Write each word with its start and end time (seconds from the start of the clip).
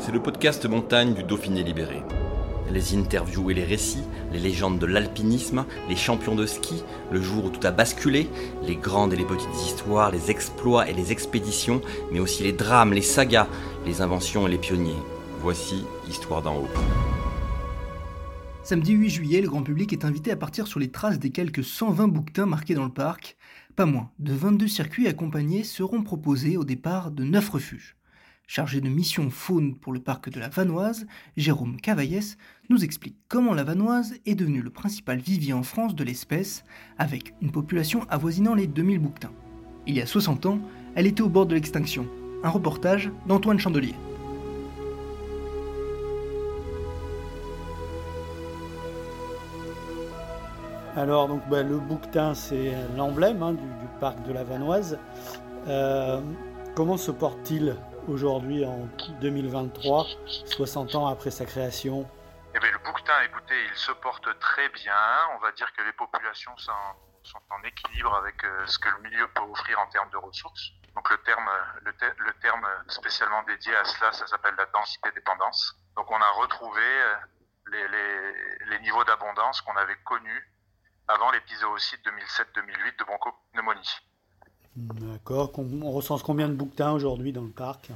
C'est 0.00 0.12
le 0.12 0.22
podcast 0.22 0.64
montagne 0.64 1.12
du 1.12 1.24
Dauphiné 1.24 1.64
libéré. 1.64 2.02
Les 2.70 2.96
interviews 2.96 3.50
et 3.50 3.54
les 3.54 3.64
récits, 3.64 4.04
les 4.32 4.38
légendes 4.38 4.78
de 4.78 4.86
l'alpinisme, 4.86 5.64
les 5.88 5.96
champions 5.96 6.36
de 6.36 6.46
ski, 6.46 6.84
le 7.10 7.20
jour 7.20 7.46
où 7.46 7.50
tout 7.50 7.66
a 7.66 7.72
basculé, 7.72 8.28
les 8.62 8.76
grandes 8.76 9.12
et 9.12 9.16
les 9.16 9.24
petites 9.24 9.54
histoires, 9.66 10.10
les 10.10 10.30
exploits 10.30 10.88
et 10.88 10.92
les 10.92 11.10
expéditions, 11.10 11.82
mais 12.12 12.20
aussi 12.20 12.44
les 12.44 12.52
drames, 12.52 12.92
les 12.92 13.02
sagas, 13.02 13.48
les 13.84 14.00
inventions 14.00 14.46
et 14.46 14.50
les 14.50 14.58
pionniers. 14.58 15.02
Voici 15.40 15.84
Histoire 16.08 16.42
d'en 16.42 16.56
haut. 16.56 16.68
Samedi 18.62 18.92
8 18.92 19.10
juillet, 19.10 19.40
le 19.40 19.48
grand 19.48 19.62
public 19.62 19.92
est 19.92 20.04
invité 20.04 20.30
à 20.30 20.36
partir 20.36 20.68
sur 20.68 20.78
les 20.78 20.90
traces 20.90 21.18
des 21.18 21.30
quelques 21.30 21.64
120 21.64 22.08
bouquetins 22.08 22.46
marqués 22.46 22.74
dans 22.74 22.84
le 22.84 22.92
parc. 22.92 23.36
Pas 23.74 23.86
moins 23.86 24.10
de 24.20 24.32
22 24.32 24.68
circuits 24.68 25.08
accompagnés 25.08 25.64
seront 25.64 26.02
proposés 26.02 26.56
au 26.56 26.64
départ 26.64 27.10
de 27.10 27.24
9 27.24 27.48
refuges. 27.50 27.97
Chargé 28.50 28.80
de 28.80 28.88
mission 28.88 29.28
faune 29.28 29.74
pour 29.74 29.92
le 29.92 30.00
parc 30.00 30.30
de 30.30 30.40
la 30.40 30.48
Vanoise, 30.48 31.06
Jérôme 31.36 31.78
Cavaillès 31.78 32.38
nous 32.70 32.82
explique 32.82 33.18
comment 33.28 33.52
la 33.52 33.62
Vanoise 33.62 34.14
est 34.24 34.34
devenue 34.34 34.62
le 34.62 34.70
principal 34.70 35.18
vivier 35.18 35.52
en 35.52 35.62
France 35.62 35.94
de 35.94 36.02
l'espèce, 36.02 36.64
avec 36.96 37.34
une 37.42 37.52
population 37.52 38.06
avoisinant 38.08 38.54
les 38.54 38.66
2000 38.66 39.00
bouquetins. 39.00 39.34
Il 39.86 39.94
y 39.96 40.00
a 40.00 40.06
60 40.06 40.46
ans, 40.46 40.60
elle 40.94 41.06
était 41.06 41.20
au 41.20 41.28
bord 41.28 41.44
de 41.44 41.54
l'extinction. 41.54 42.06
Un 42.42 42.48
reportage 42.48 43.10
d'Antoine 43.26 43.58
Chandelier. 43.58 43.94
Alors, 50.96 51.28
donc, 51.28 51.42
bah, 51.50 51.62
le 51.62 51.76
bouquetin, 51.76 52.32
c'est 52.32 52.72
l'emblème 52.96 53.42
hein, 53.42 53.52
du, 53.52 53.58
du 53.58 53.88
parc 54.00 54.26
de 54.26 54.32
la 54.32 54.42
Vanoise. 54.42 54.98
Euh, 55.68 56.22
comment 56.74 56.96
se 56.96 57.10
porte-t-il? 57.10 57.76
Aujourd'hui 58.08 58.64
en 58.64 58.88
2023, 59.20 60.06
60 60.46 60.94
ans 60.94 61.06
après 61.06 61.30
sa 61.30 61.44
création 61.44 62.08
eh 62.54 62.60
bien, 62.60 62.72
le 62.72 62.78
bouquetin, 62.78 63.20
écoutez, 63.22 63.54
il 63.70 63.76
se 63.76 63.92
porte 63.92 64.26
très 64.40 64.68
bien. 64.70 64.96
On 65.36 65.38
va 65.38 65.52
dire 65.52 65.70
que 65.74 65.82
les 65.82 65.92
populations 65.92 66.56
sont, 66.56 66.72
en 67.50 67.62
équilibre 67.62 68.14
avec 68.14 68.42
euh, 68.42 68.66
ce 68.66 68.78
que 68.78 68.88
le 68.88 68.98
milieu 69.02 69.28
peut 69.28 69.42
offrir 69.42 69.78
en 69.78 69.86
termes 69.90 70.08
de 70.10 70.16
ressources. 70.16 70.70
Donc 70.94 71.08
le 71.10 71.18
terme, 71.18 71.48
le, 71.82 71.92
te- 71.92 72.14
le 72.16 72.32
terme 72.40 72.66
spécialement 72.88 73.42
dédié 73.42 73.76
à 73.76 73.84
cela, 73.84 74.12
ça 74.12 74.26
s'appelle 74.26 74.54
la 74.56 74.64
densité 74.66 75.10
dépendance. 75.14 75.74
Donc 75.94 76.10
on 76.10 76.16
a 76.16 76.30
retrouvé 76.40 76.82
euh, 76.82 77.16
les 78.70 78.78
niveaux 78.80 79.04
d'abondance 79.04 79.60
qu'on 79.60 79.76
avait 79.76 79.98
connus 80.04 80.50
avant 81.06 81.30
l'épisode 81.30 81.78
2007-2008 81.78 82.98
de 82.98 83.04
bronchopneumonie. 83.04 83.96
D'accord. 84.78 85.50
On 85.58 85.90
recense 85.90 86.22
combien 86.22 86.48
de 86.48 86.54
bouquetins 86.54 86.92
aujourd'hui 86.92 87.32
dans 87.32 87.42
le 87.42 87.50
parc 87.50 87.90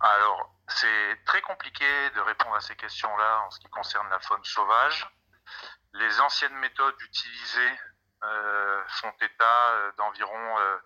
Alors, 0.00 0.54
c'est 0.68 1.24
très 1.24 1.40
compliqué 1.40 1.86
de 2.14 2.20
répondre 2.20 2.54
à 2.54 2.60
ces 2.60 2.76
questions-là 2.76 3.44
en 3.46 3.50
ce 3.50 3.58
qui 3.60 3.68
concerne 3.68 4.08
la 4.10 4.20
faune 4.20 4.44
sauvage. 4.44 5.10
Les 5.94 6.20
anciennes 6.20 6.56
méthodes 6.56 7.00
utilisées 7.00 7.78
euh, 8.24 8.82
font 8.88 9.12
état 9.22 9.70
euh, 9.72 9.92
d'environ 9.96 10.58
euh, 10.58 10.76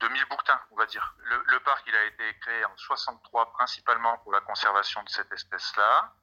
2000 0.00 0.24
bouquetins, 0.26 0.60
on 0.70 0.76
va 0.76 0.86
dire. 0.86 1.14
Le, 1.18 1.60
parc, 1.60 1.86
a 1.88 2.04
été 2.04 2.38
créé 2.40 2.64
en 2.64 2.76
63 2.76 3.52
principalement 3.52 4.16
pour 4.18 4.32
la 4.32 4.40
conservation 4.40 5.02
de 5.02 5.08
cette 5.08 5.32
espèce-là, 5.32 6.14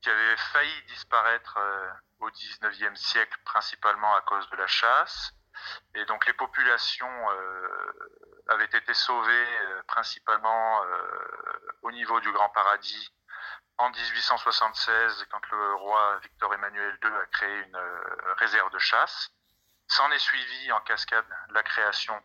qui 0.00 0.10
avait 0.10 0.36
failli 0.36 0.82
disparaître 0.88 1.56
euh, 1.58 1.90
au 2.20 2.30
19e 2.30 2.96
siècle 2.96 3.38
principalement 3.44 4.14
à 4.14 4.20
cause 4.22 4.48
de 4.50 4.56
la 4.56 4.66
chasse. 4.66 5.32
Et 5.94 6.04
donc 6.06 6.26
les 6.26 6.32
populations 6.32 7.30
euh, 7.30 8.44
avaient 8.48 8.64
été 8.64 8.94
sauvées 8.94 9.60
euh, 9.62 9.82
principalement 9.86 10.84
euh, 10.84 11.76
au 11.82 11.92
niveau 11.92 12.20
du 12.20 12.30
Grand 12.32 12.48
Paradis 12.50 13.12
en 13.78 13.90
1876 13.90 15.26
quand 15.30 15.50
le 15.50 15.74
roi 15.74 16.18
Victor 16.22 16.52
Emmanuel 16.54 16.98
II 17.02 17.10
a 17.10 17.26
créé 17.26 17.60
une 17.60 17.78
réserve 18.36 18.70
de 18.72 18.78
chasse. 18.78 19.30
S'en 19.86 20.10
est 20.10 20.18
suivi 20.18 20.72
en 20.72 20.80
cascade 20.80 21.24
la 21.50 21.62
création 21.62 22.20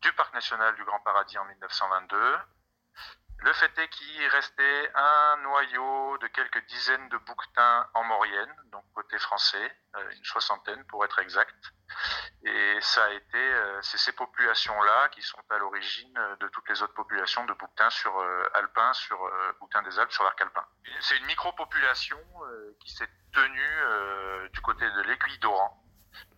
du 0.00 0.12
parc 0.12 0.32
national 0.32 0.74
du 0.76 0.84
Grand 0.84 1.00
Paradis 1.00 1.38
en 1.38 1.44
1922. 1.44 2.38
Le 3.50 3.54
fait 3.54 3.78
est 3.78 3.88
qu'il 3.88 4.28
restait 4.28 4.92
un 4.94 5.36
noyau 5.38 6.18
de 6.18 6.28
quelques 6.28 6.64
dizaines 6.66 7.08
de 7.08 7.18
bouquetins 7.18 7.84
en 7.94 8.04
Maurienne, 8.04 8.54
donc 8.70 8.84
côté 8.94 9.18
français, 9.18 9.76
euh, 9.96 10.10
une 10.12 10.24
soixantaine 10.24 10.84
pour 10.84 11.04
être 11.04 11.18
exact. 11.18 11.56
Et 12.44 12.78
ça 12.80 13.06
a 13.06 13.10
été, 13.10 13.38
euh, 13.38 13.82
c'est 13.82 13.98
ces 13.98 14.12
populations-là 14.12 15.08
qui 15.08 15.20
sont 15.22 15.42
à 15.50 15.58
l'origine 15.58 16.16
euh, 16.16 16.36
de 16.36 16.46
toutes 16.46 16.68
les 16.68 16.80
autres 16.80 16.94
populations 16.94 17.44
de 17.44 17.52
bouquetins 17.54 17.90
sur 17.90 18.24
alpins, 18.54 18.92
sur 18.92 19.18
bouquetins 19.58 19.82
des 19.82 19.98
Alpes, 19.98 20.12
sur 20.12 20.22
l'arc 20.22 20.40
alpin. 20.40 20.64
C'est 21.00 21.16
une 21.16 21.26
micro-population 21.26 22.20
qui 22.78 22.94
s'est 22.94 23.10
tenue 23.32 24.48
du 24.52 24.60
côté 24.60 24.88
de 24.88 25.00
l'aiguille 25.00 25.38
d'Oran, 25.40 25.82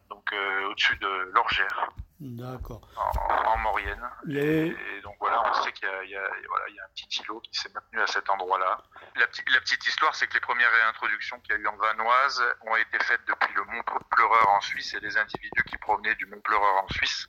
donc 0.08 0.32
au-dessus 0.64 0.96
de 0.96 1.30
l'Orgère, 1.34 1.90
D'accord. 2.24 2.88
en, 2.96 3.50
en 3.52 3.56
Maurienne. 3.58 4.08
Les... 4.24 4.66
Et 4.68 5.00
donc 5.02 5.16
voilà, 5.18 5.42
on 5.50 5.54
sait 5.64 5.72
qu'il 5.72 5.88
y 5.88 6.14
voilà, 6.48 6.64
il 6.68 6.74
y 6.76 6.80
a 6.80 6.84
un 6.84 6.88
petit 6.94 7.20
îlot 7.20 7.40
qui 7.40 7.52
s'est 7.58 7.70
maintenu 7.74 8.00
à 8.00 8.06
cet 8.06 8.30
endroit-là. 8.30 8.80
La, 9.16 9.26
petite- 9.26 9.50
la 9.50 9.60
petite 9.60 9.84
histoire, 9.86 10.14
c'est 10.14 10.28
que 10.28 10.34
les 10.34 10.40
premières 10.40 10.70
réintroductions 10.70 11.40
qu'il 11.40 11.54
y 11.54 11.58
a 11.58 11.60
eu 11.60 11.66
en 11.66 11.76
Vanoise 11.76 12.42
ont 12.62 12.76
été 12.76 12.98
faites 13.04 13.24
depuis 13.26 13.52
le 13.54 13.64
Mont 13.64 13.82
Pleureur 14.10 14.48
en 14.50 14.60
Suisse 14.60 14.94
et 14.94 15.00
les 15.00 15.16
individus 15.16 15.64
qui 15.64 15.76
provenaient 15.78 16.14
du 16.14 16.26
Mont 16.26 16.40
Pleureur 16.42 16.84
en 16.84 16.88
Suisse, 16.90 17.26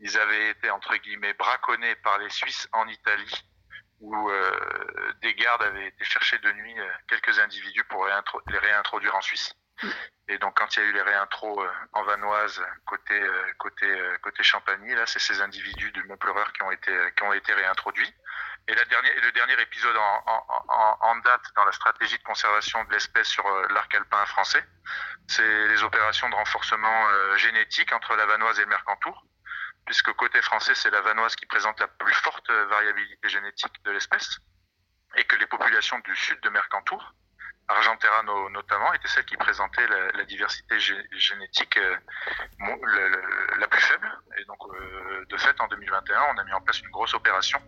ils 0.00 0.16
avaient 0.18 0.48
été 0.50 0.70
entre 0.70 0.96
guillemets 0.96 1.34
braconnés 1.34 1.94
par 1.96 2.16
les 2.18 2.30
Suisses 2.30 2.66
en 2.72 2.88
Italie, 2.88 3.44
où 4.00 4.30
euh, 4.30 5.12
des 5.20 5.34
gardes 5.34 5.62
avaient 5.62 5.88
été 5.88 6.04
chercher 6.04 6.38
de 6.38 6.50
nuit 6.52 6.80
euh, 6.80 6.88
quelques 7.08 7.38
individus 7.38 7.84
pour 7.84 8.06
réintro- 8.06 8.40
les 8.50 8.58
réintroduire 8.58 9.14
en 9.14 9.20
Suisse. 9.20 9.52
Et 10.30 10.38
donc 10.38 10.56
quand 10.56 10.76
il 10.76 10.80
y 10.80 10.86
a 10.86 10.86
eu 10.86 10.92
les 10.92 11.02
réintros 11.02 11.60
euh, 11.60 11.68
en 11.92 12.04
Vanoise 12.04 12.62
côté 12.86 13.20
euh, 13.20 13.52
côté 13.58 13.84
euh, 13.84 14.16
côté 14.18 14.44
Champagny, 14.44 14.94
là 14.94 15.04
c'est 15.04 15.18
ces 15.18 15.40
individus 15.40 15.90
du 15.90 16.04
Mont 16.04 16.16
Pleureur 16.16 16.52
qui 16.52 16.62
ont 16.62 16.70
été 16.70 16.92
qui 17.16 17.24
ont 17.24 17.32
été 17.32 17.52
réintroduits. 17.52 18.14
Et 18.68 18.74
la 18.76 18.84
dernière 18.84 19.12
le 19.20 19.32
dernier 19.32 19.60
épisode 19.60 19.96
en, 19.96 20.96
en, 21.00 21.16
date 21.16 21.42
dans 21.56 21.64
la 21.64 21.72
stratégie 21.72 22.16
de 22.16 22.22
conservation 22.22 22.84
de 22.84 22.92
l'espèce 22.92 23.26
sur 23.26 23.44
l'arc 23.70 23.92
alpin 23.92 24.24
français, 24.26 24.64
c'est 25.26 25.66
les 25.66 25.82
opérations 25.82 26.28
de 26.28 26.34
renforcement 26.36 27.36
génétique 27.36 27.92
entre 27.92 28.14
la 28.14 28.26
Vanoise 28.26 28.60
et 28.60 28.62
le 28.62 28.68
Mercantour, 28.68 29.26
puisque 29.86 30.12
côté 30.12 30.40
français 30.42 30.76
c'est 30.76 30.90
la 30.90 31.00
Vanoise 31.00 31.34
qui 31.34 31.46
présente 31.46 31.80
la 31.80 31.88
plus 31.88 32.14
forte 32.14 32.48
variabilité 32.50 33.28
génétique 33.28 33.82
de 33.82 33.90
l'espèce, 33.90 34.38
et 35.16 35.24
que 35.24 35.34
les 35.36 35.46
populations 35.46 35.98
du 36.00 36.14
sud 36.14 36.38
de 36.40 36.50
Mercantour 36.50 37.14
Argentera 37.70 38.22
no- 38.24 38.50
notamment, 38.50 38.92
était 38.94 39.08
celle 39.08 39.24
qui 39.24 39.36
présentait 39.36 39.86
la, 40.14 40.24
diversité 40.24 40.76
gé- 40.78 41.06
génétique 41.12 41.76
euh, 41.76 41.96
la 43.58 43.66
plus 43.68 43.80
faible. 43.80 44.08
Et 44.38 44.44
donc, 44.44 44.58
euh, 44.74 45.24
de 45.28 45.36
fait, 45.36 45.58
en 45.60 45.66
2021, 45.68 46.20
on 46.34 46.38
a 46.38 46.44
mis 46.44 46.52
en 46.52 46.60
place 46.60 46.80
une 46.80 46.90
grosse 46.90 47.14
opération 47.14 47.60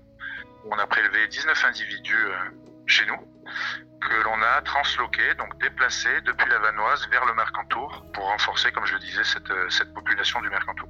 où 0.64 0.74
on 0.74 0.78
a 0.78 0.86
prélevé 0.86 1.26
19 1.28 1.64
individus 1.64 2.16
euh, 2.26 2.36
chez 2.86 3.06
nous 3.06 3.18
que 4.00 4.15
l'on 4.24 4.42
a 4.42 4.60
transloqués, 4.62 5.34
donc 5.34 5.56
déplacés 5.60 6.21
depuis 6.22 6.48
la 6.48 6.59
Vanoise 6.59 7.09
vers 7.09 7.24
le 7.24 7.34
Mercantour 7.34 8.04
pour 8.12 8.24
renforcer, 8.24 8.72
comme 8.72 8.84
je 8.86 8.94
le 8.94 9.00
disais, 9.00 9.22
cette 9.24 9.94
population 9.94 10.41
du 10.41 10.48
Mercantour. 10.50 10.88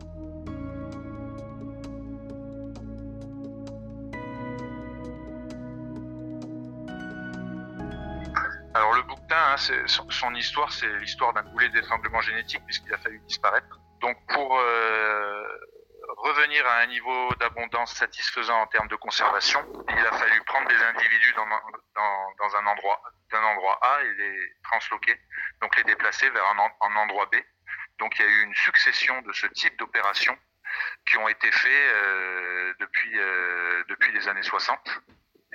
Son, 9.86 10.34
histoire, 10.34 10.72
c'est 10.72 10.88
l'histoire 10.98 11.32
d'un 11.32 11.42
goulet 11.42 11.68
d'étranglement 11.70 12.20
génétique 12.20 12.62
puisqu'il 12.64 12.92
a 12.94 12.98
fallu 12.98 13.18
disparaître. 13.20 13.78
Donc 14.00 14.16
pour 14.28 14.58
euh, 14.58 15.44
revenir 16.18 16.66
à 16.66 16.78
un 16.78 16.86
niveau 16.86 17.34
d'abondance 17.36 17.94
satisfaisant 17.94 18.60
en 18.60 18.66
termes 18.66 18.88
de 18.88 18.96
conservation, 18.96 19.60
il 19.88 20.06
a 20.06 20.12
fallu 20.12 20.42
prendre 20.44 20.68
des 20.68 20.82
individus 20.82 21.32
dans, 21.34 21.44
un 22.56 22.66
endroit 22.66 23.00
d'un 23.30 23.42
endroit 23.42 23.78
A 23.82 24.02
et 24.02 24.14
les 24.14 24.52
transloquer, 24.64 25.18
donc 25.60 25.74
les 25.76 25.84
déplacer 25.84 26.28
vers 26.30 26.44
un, 26.46 26.58
en- 26.58 26.76
un 26.82 26.96
endroit 26.96 27.26
B. 27.26 27.36
Donc 27.98 28.18
il 28.18 28.22
y 28.22 28.28
a 28.28 28.30
eu 28.30 28.42
une 28.42 28.54
succession 28.54 29.22
de 29.22 29.32
ce 29.32 29.46
type 29.46 29.78
d'opérations 29.78 30.36
qui 31.06 31.16
ont 31.18 31.28
été 31.28 31.50
faits 31.52 31.70
euh, 31.72 32.74
depuis 32.80 33.18
euh, 33.18 33.84
depuis 33.88 34.12
les 34.12 34.28
années 34.28 34.42
60 34.42 35.00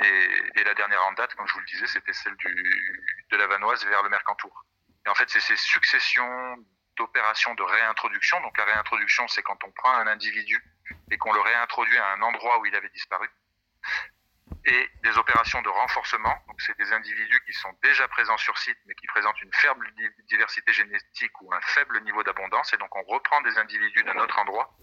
Et, 0.04 0.64
la 0.64 0.74
dernière 0.76 1.04
en 1.06 1.14
date, 1.14 1.34
comme 1.36 1.48
je 1.48 1.54
vous 1.54 1.60
le 1.60 1.66
disais, 1.66 1.88
c'était 1.88 2.14
celle 2.14 2.36
du, 2.38 3.06
de 3.30 3.38
la 3.38 3.48
Vanoise 3.48 3.86
vers 3.86 4.04
le 4.04 4.10
Mercantour. 4.10 4.66
Et 5.06 5.10
en 5.10 5.16
fait, 5.16 5.30
c'est 5.30 5.40
ces 5.40 5.56
successions 5.56 6.58
d'opérations 6.98 7.54
de 7.56 7.64
réintroduction. 7.64 8.42
Donc 8.42 8.58
la 8.58 8.66
réintroduction, 8.66 9.28
c'est 9.28 9.44
quand 9.44 9.64
on 9.64 9.72
prend 9.72 9.94
un 9.94 10.08
individu 10.08 10.62
et 11.12 11.18
qu'on 11.18 11.32
le 11.32 11.40
réintroduit 11.40 11.98
à 11.98 12.14
un 12.14 12.22
endroit 12.22 12.60
où 12.60 12.66
il 12.66 12.76
avait 12.76 12.90
disparu. 12.90 13.30
Et 14.66 14.90
des 15.04 15.18
opérations 15.18 15.62
de 15.62 15.70
renforcement. 15.70 16.36
Donc 16.48 16.62
c'est 16.62 16.78
des 16.78 16.92
individus 16.92 17.42
qui 17.46 17.54
sont 17.54 17.74
déjà 17.84 18.08
présents 18.08 18.38
sur 18.38 18.58
site, 18.58 18.78
mais 18.86 18.96
qui 18.96 19.08
présentent 19.08 19.42
une 19.42 19.54
faible 19.54 19.90
diversité 20.28 20.74
génétique 20.74 21.42
ou 21.42 21.54
un 21.54 21.62
faible 21.62 22.02
niveau 22.02 22.24
d'abondance. 22.24 22.74
Et 22.74 22.78
donc 22.78 22.94
on 22.96 23.04
reprend 23.04 23.40
des 23.42 23.58
individus 23.58 24.04
d'un 24.04 24.18
autre 24.18 24.38
endroit 24.40 24.74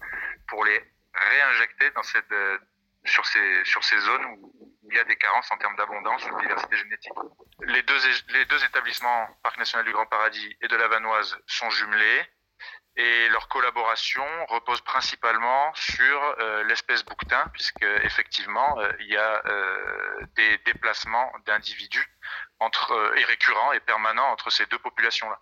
pour 0.47 0.63
les 0.63 0.81
réinjecter 1.13 1.91
dans 1.91 2.03
cette, 2.03 2.31
euh, 2.31 2.57
sur, 3.05 3.25
ces, 3.25 3.63
sur 3.63 3.83
ces 3.83 3.97
zones 3.99 4.25
où, 4.25 4.51
il 4.87 4.95
y 4.95 4.99
a 4.99 5.03
des 5.03 5.15
carences 5.15 5.51
en 5.51 5.57
termes 5.57 5.75
d'abondance 5.75 6.25
ou 6.25 6.35
de 6.35 6.41
diversité 6.41 6.77
génétique. 6.77 7.11
Les 7.67 7.81
deux, 7.83 7.99
les 8.29 8.45
deux 8.45 8.63
établissements, 8.63 9.27
Parc 9.43 9.57
national 9.57 9.85
du 9.85 9.91
Grand 9.91 10.05
Paradis 10.05 10.55
et 10.61 10.67
de 10.67 10.75
la 10.75 10.87
Vanoise, 10.87 11.37
sont 11.47 11.69
jumelés 11.69 12.25
et 12.97 13.27
leur 13.29 13.47
collaboration 13.49 14.23
repose 14.47 14.79
principalement 14.81 15.73
sur 15.73 16.35
euh, 16.39 16.63
l'espèce 16.63 17.03
bouquetin, 17.03 17.45
puisque 17.51 17.83
effectivement 18.03 18.79
euh, 18.79 18.89
il 18.99 19.07
y 19.07 19.17
a 19.17 19.41
euh, 19.45 20.25
des 20.35 20.57
déplacements 20.59 21.29
d'individus 21.45 22.07
entre 22.59 23.13
et 23.17 23.23
récurrents 23.25 23.73
et 23.73 23.81
permanents 23.81 24.31
entre 24.31 24.49
ces 24.49 24.65
deux 24.67 24.79
populations-là. 24.79 25.39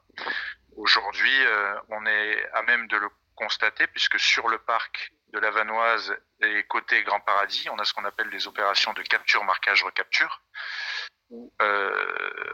Aujourd'hui, 0.77 1.45
on 1.89 2.03
est 2.07 2.49
à 2.53 2.63
même 2.63 2.87
de 2.87 2.97
le 2.97 3.07
constater, 3.35 3.85
puisque 3.85 4.19
sur 4.19 4.49
le 4.49 4.57
parc 4.57 5.13
de 5.31 5.37
la 5.37 5.51
Vanoise 5.51 6.15
et 6.41 6.63
côté 6.63 7.03
Grand 7.03 7.19
Paradis, 7.19 7.69
on 7.69 7.77
a 7.77 7.85
ce 7.85 7.93
qu'on 7.93 8.05
appelle 8.05 8.31
des 8.31 8.47
opérations 8.47 8.93
de 8.93 9.03
capture, 9.03 9.43
marquage, 9.43 9.83
recapture, 9.83 10.41
où, 11.33 11.51
euh, 11.61 12.53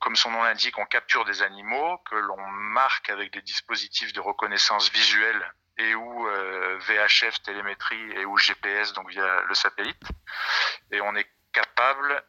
comme 0.00 0.16
son 0.16 0.30
nom 0.30 0.42
l'indique, 0.44 0.78
on 0.78 0.86
capture 0.86 1.24
des 1.24 1.42
animaux 1.42 1.98
que 2.08 2.14
l'on 2.14 2.40
marque 2.46 3.10
avec 3.10 3.32
des 3.32 3.42
dispositifs 3.42 4.12
de 4.12 4.20
reconnaissance 4.20 4.90
visuelle 4.90 5.52
et 5.76 5.94
ou 5.96 6.28
euh, 6.28 6.78
VHF 6.78 7.42
télémétrie 7.42 8.12
et 8.12 8.24
ou 8.24 8.38
GPS 8.38 8.92
donc 8.92 9.10
via 9.10 9.42
le 9.42 9.54
satellite 9.54 10.02
et 10.92 11.00
on 11.00 11.16
est 11.16 11.28
capable 11.52 12.22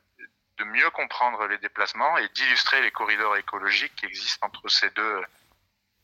de 0.58 0.64
mieux 0.64 0.90
comprendre 0.90 1.46
les 1.46 1.60
déplacements 1.60 2.18
et 2.18 2.28
d'illustrer 2.30 2.82
les 2.82 2.90
corridors 2.90 3.38
écologiques 3.38 3.96
qui 3.96 4.08
existent 4.08 4.48
entre 4.48 4.68
ces 4.70 4.90
deux 4.90 5.22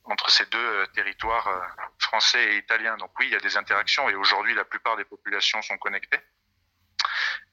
entre 0.04 0.30
ces 0.30 0.46
deux 0.46 0.58
euh, 0.58 0.86
territoires 0.94 1.76
français 2.00 2.54
et 2.54 2.58
italiens. 2.58 2.98
Donc 2.98 3.12
oui, 3.20 3.28
il 3.28 3.32
y 3.32 3.36
a 3.36 3.40
des 3.40 3.58
interactions 3.58 4.08
et 4.10 4.16
aujourd'hui 4.16 4.54
la 4.54 4.66
plupart 4.66 4.98
des 4.98 5.06
populations 5.06 5.62
sont 5.64 5.78
connectées. 5.78 6.20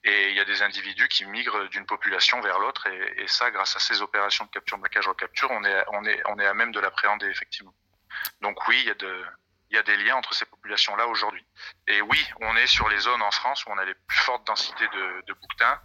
Et 0.03 0.29
il 0.29 0.35
y 0.35 0.39
a 0.39 0.45
des 0.45 0.61
individus 0.61 1.09
qui 1.09 1.25
migrent 1.25 1.67
d'une 1.69 1.85
population 1.85 2.39
vers 2.39 2.59
l'autre 2.59 2.87
et, 2.87 3.27
ça, 3.27 3.51
grâce 3.51 3.75
à 3.75 3.79
ces 3.79 4.01
opérations 4.01 4.45
de 4.45 4.49
capture, 4.49 4.77
maquage, 4.77 5.07
recapture, 5.07 5.51
on 5.51 5.63
est, 5.65 5.83
on 5.91 6.05
est, 6.05 6.21
on 6.27 6.39
est 6.39 6.45
à 6.45 6.53
même 6.53 6.71
de 6.71 6.79
l'appréhender 6.79 7.27
effectivement. 7.27 7.73
Donc 8.41 8.67
oui, 8.67 8.77
il 8.79 8.87
y 8.87 8.91
a 8.91 8.95
de, 8.95 9.25
il 9.69 9.75
y 9.75 9.79
a 9.79 9.83
des 9.83 9.97
liens 9.97 10.15
entre 10.15 10.33
ces 10.33 10.45
populations-là 10.45 11.07
aujourd'hui. 11.07 11.45
Et 11.87 12.01
oui, 12.01 12.25
on 12.39 12.55
est 12.55 12.67
sur 12.67 12.87
les 12.87 12.99
zones 12.99 13.21
en 13.21 13.31
France 13.31 13.65
où 13.65 13.71
on 13.71 13.77
a 13.77 13.85
les 13.85 13.93
plus 13.93 14.17
fortes 14.19 14.47
densités 14.47 14.87
de, 14.87 15.23
de 15.27 15.33
bouquetins 15.33 15.81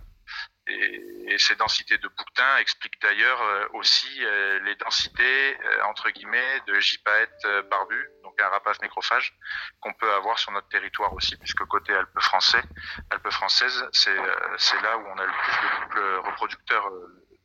et, 0.67 1.37
ces 1.39 1.57
densités 1.57 1.99
de 1.99 2.09
bouquetins 2.09 2.57
expliquent 2.59 3.01
d'ailleurs 3.03 3.43
euh, 3.43 3.67
aussi 3.73 4.25
euh, 4.25 4.61
les 4.61 4.77
densités, 4.77 5.59
euh, 5.61 5.83
entre 5.85 6.11
guillemets, 6.11 6.61
de 6.67 6.79
gypaètes 6.79 7.47
barbus, 7.71 8.09
donc 8.23 8.41
un 8.41 8.49
rapace 8.49 8.81
nécrophage, 8.81 9.37
qu'on 9.81 9.93
peut 9.95 10.13
avoir 10.13 10.39
sur 10.39 10.53
notre 10.53 10.69
territoire 10.69 11.13
aussi, 11.13 11.37
puisque 11.37 11.65
côté 11.65 11.93
Alpes 11.93 12.21
français, 12.21 12.63
Alpes 13.11 13.31
françaises, 13.31 13.85
c'est 13.93 14.17
c'est 14.59 14.81
là 14.81 14.97
où 14.97 15.07
on 15.07 15.19
a 15.19 15.27
le 15.27 15.33
plus 15.33 15.53
de 15.53 15.83
couples 15.83 16.29
reproducteurs 16.29 16.91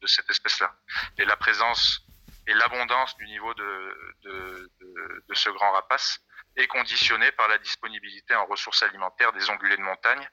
de 0.01 0.07
cette 0.07 0.29
espèce-là. 0.29 0.73
Et 1.17 1.25
la 1.25 1.35
présence 1.35 2.05
et 2.47 2.53
l'abondance 2.53 3.15
du 3.17 3.25
niveau 3.25 3.53
de, 3.53 4.13
de, 4.23 4.71
de, 4.79 5.23
de 5.27 5.33
ce 5.33 5.49
grand 5.49 5.71
rapace 5.71 6.19
est 6.55 6.67
conditionnée 6.67 7.31
par 7.33 7.47
la 7.47 7.57
disponibilité 7.57 8.35
en 8.35 8.45
ressources 8.45 8.83
alimentaires 8.83 9.33
des 9.33 9.49
ongulés 9.49 9.77
de 9.77 9.81
montagne, 9.81 10.29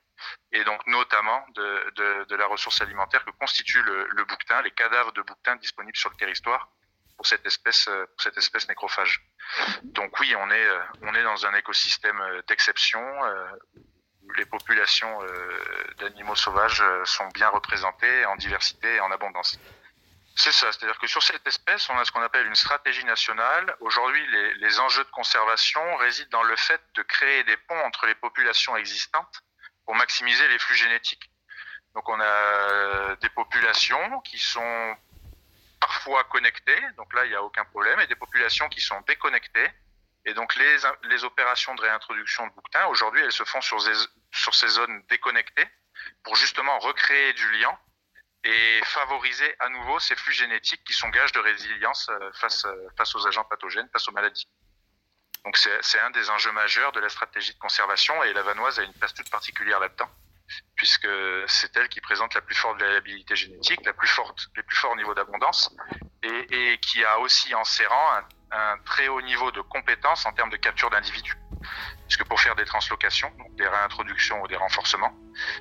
et 0.53 0.65
donc 0.65 0.87
notamment 0.87 1.45
de, 1.55 2.25
de, 2.27 2.37
la 2.37 2.47
ressource 2.47 2.81
alimentaire 2.81 3.25
que 3.25 3.31
constitue 3.33 3.83
le, 3.83 4.25
bouquetin, 4.25 4.63
les 4.63 4.71
cadavres 4.71 5.13
de 5.13 5.23
bouquetin 5.23 5.57
disponibles 5.57 5.97
sur 5.97 6.11
le 6.11 6.17
territoire 6.17 6.69
pour 7.17 7.27
cette 7.27 7.47
espèce, 7.47 7.89
euh, 7.89 8.05
pour 8.07 8.23
cette 8.23 8.37
espèce 8.37 8.69
nécrophage. 8.69 9.23
Donc 9.85 10.19
oui, 10.21 10.35
on 10.37 10.51
est, 10.51 10.67
euh, 10.67 10.81
on 11.03 11.15
est 11.15 11.23
dans 11.23 11.47
un 11.47 11.55
écosystème 11.55 12.21
euh, 12.21 12.43
d'exception 12.47 13.03
les 14.37 14.45
populations 14.45 15.21
d'animaux 15.99 16.35
sauvages 16.35 16.83
sont 17.05 17.29
bien 17.29 17.49
représentées 17.49 18.27
en 18.27 18.35
diversité 18.35 18.97
et 18.97 19.01
en 19.01 19.11
abondance. 19.13 19.57
C'est 20.39 20.53
ça, 20.53 20.71
c'est-à-dire 20.71 20.99
que 20.99 21.07
sur 21.07 21.23
cette 21.23 21.47
espèce, 21.47 21.89
on 21.89 21.97
a 21.97 22.05
ce 22.05 22.13
qu'on 22.13 22.21
appelle 22.21 22.47
une 22.47 22.55
stratégie 22.55 23.05
nationale. 23.07 23.75
Aujourd'hui, 23.81 24.23
les, 24.59 24.81
enjeux 24.81 25.03
de 25.03 25.11
conservation 25.11 25.81
résident 25.97 26.29
dans 26.31 26.43
le 26.43 26.55
fait 26.57 26.81
de 26.95 27.03
créer 27.03 27.43
des 27.45 27.57
ponts 27.57 27.81
entre 27.87 28.05
les 28.07 28.15
populations 28.15 28.77
existantes 28.77 29.41
pour 29.87 29.95
maximiser 29.95 30.47
les 30.49 30.59
flux 30.59 30.75
génétiques. 30.75 31.31
Donc 31.95 32.09
on 32.09 32.21
a 32.21 32.25
euh, 32.25 33.17
des 33.17 33.31
populations 33.31 34.21
qui 34.21 34.39
sont 34.39 34.97
parfois 35.81 36.25
connectées, 36.25 36.83
donc 36.97 37.15
là 37.15 37.25
il 37.25 37.31
n'y 37.31 37.37
a 37.37 37.43
aucun 37.43 37.65
problème, 37.65 37.99
et 38.01 38.07
des 38.07 38.17
populations 38.17 38.69
qui 38.69 38.81
sont 38.81 39.01
déconnectées. 39.07 39.71
Et 40.27 40.35
donc 40.35 40.55
les, 40.57 40.77
les 41.05 41.25
opérations 41.25 41.75
de 41.77 41.81
réintroduction 41.81 42.47
de 42.49 42.53
bouquetins, 42.53 42.87
aujourd'hui, 42.87 43.23
elles 43.23 43.33
se 43.33 43.45
font 43.45 43.61
sur, 43.61 43.81
sur 44.33 44.55
ces 44.55 44.69
zones 44.69 45.03
déconnectées 45.09 45.69
pour 46.25 46.35
justement 46.37 46.79
recréer 46.81 47.33
du 47.33 47.51
lien 47.53 47.79
et 48.45 48.81
favoriser 48.85 49.55
à 49.61 49.69
nouveau 49.69 49.99
ces 49.99 50.17
flux 50.17 50.33
génétiques 50.33 50.85
qui 50.85 50.93
sont 50.93 51.09
gages 51.09 51.33
de 51.33 51.41
résilience 51.41 52.09
euh, 52.11 52.31
face, 52.33 52.65
euh, 52.65 52.89
face 52.97 53.15
aux 53.15 53.27
agents 53.27 53.45
pathogènes, 53.45 53.89
face 53.93 54.07
aux 54.09 54.13
maladies. 54.13 54.49
Donc 55.47 55.57
c'est 55.59 56.01
un 56.01 56.11
des 56.11 56.29
enjeux 56.29 56.51
majeurs 56.51 56.91
de 56.91 56.99
la 56.99 57.09
stratégie 57.09 57.55
de 57.55 57.59
conservation 57.61 58.21
et 58.25 58.33
la 58.33 58.43
Vanoise 58.43 58.81
a 58.81 58.83
une 58.83 58.93
place 58.95 59.15
toute 59.15 59.31
particulière 59.31 59.79
là-dedans, 59.79 60.11
puisque 60.75 61.09
c'est 61.47 61.77
elle 61.77 61.89
qui 61.89 62.01
présente 62.01 62.35
la 62.35 62.41
plus 62.41 62.57
forte 62.57 62.81
variabilité 62.81 63.37
génétique, 63.37 63.87
la 63.87 63.93
plus 63.93 64.09
forte, 64.09 64.49
les 64.57 64.65
plus 64.65 64.77
forts 64.77 64.97
niveaux 64.97 65.15
d'abondance, 65.15 65.73
et, 66.25 66.73
et, 66.73 66.79
qui 66.79 67.05
a 67.05 67.21
aussi 67.21 67.55
en 67.55 67.63
serrant 67.63 68.19
un, 68.51 68.79
très 68.79 69.07
haut 69.07 69.23
niveau 69.23 69.53
de 69.53 69.61
compétence 69.61 70.27
en 70.27 70.33
termes 70.33 70.51
de 70.51 70.57
capture 70.57 70.91
d'individus. 70.91 71.37
Puisque 72.09 72.25
pour 72.25 72.41
faire 72.41 72.57
des 72.57 72.65
translocations, 72.65 73.33
des 73.53 73.69
réintroductions 73.69 74.43
ou 74.43 74.49
des 74.49 74.57
renforcements, 74.57 75.17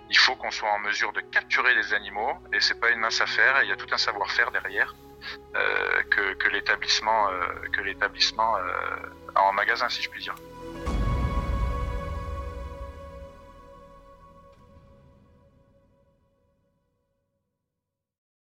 il 0.10 0.18
faut 0.18 0.36
qu'on 0.36 0.50
soit 0.50 0.72
en 0.72 0.80
mesure 0.80 1.14
de 1.14 1.22
capturer 1.22 1.76
les 1.76 1.94
animaux, 1.94 2.40
et 2.52 2.60
c'est 2.60 2.80
pas 2.80 2.90
une 2.90 3.02
mince 3.02 3.22
affaire, 3.22 3.62
il 3.62 3.70
y 3.70 3.72
a 3.72 3.76
tout 3.76 3.92
un 3.92 4.00
savoir-faire 4.00 4.50
derrière 4.50 4.96
euh, 5.56 6.04
que, 6.10 6.50
l'établissement 6.50 7.30
euh, 7.30 7.34
euh, 7.78 9.25
en 9.36 9.54
magasin, 9.54 9.90
si 9.90 10.02
je 10.02 10.10
puis 10.10 10.22
dire. 10.22 10.36